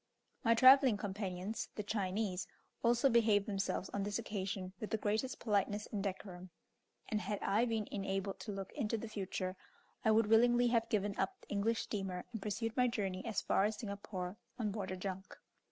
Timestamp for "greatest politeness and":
4.97-6.01